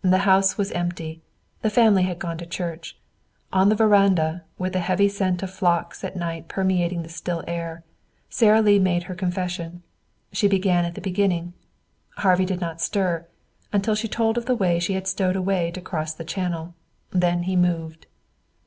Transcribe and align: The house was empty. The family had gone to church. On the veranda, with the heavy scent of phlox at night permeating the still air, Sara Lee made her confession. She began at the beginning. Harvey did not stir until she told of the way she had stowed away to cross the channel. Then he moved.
The 0.00 0.20
house 0.24 0.56
was 0.56 0.72
empty. 0.72 1.20
The 1.60 1.68
family 1.68 2.04
had 2.04 2.18
gone 2.18 2.38
to 2.38 2.46
church. 2.46 2.96
On 3.52 3.68
the 3.68 3.74
veranda, 3.74 4.44
with 4.56 4.72
the 4.72 4.78
heavy 4.78 5.06
scent 5.06 5.42
of 5.42 5.50
phlox 5.50 6.02
at 6.02 6.16
night 6.16 6.48
permeating 6.48 7.02
the 7.02 7.10
still 7.10 7.44
air, 7.46 7.84
Sara 8.30 8.62
Lee 8.62 8.78
made 8.78 9.02
her 9.02 9.14
confession. 9.14 9.82
She 10.32 10.48
began 10.48 10.86
at 10.86 10.94
the 10.94 11.02
beginning. 11.02 11.52
Harvey 12.16 12.46
did 12.46 12.58
not 12.58 12.80
stir 12.80 13.26
until 13.70 13.94
she 13.94 14.08
told 14.08 14.38
of 14.38 14.46
the 14.46 14.54
way 14.56 14.78
she 14.78 14.94
had 14.94 15.06
stowed 15.06 15.36
away 15.36 15.70
to 15.72 15.82
cross 15.82 16.14
the 16.14 16.24
channel. 16.24 16.72
Then 17.10 17.42
he 17.42 17.54
moved. 17.54 18.06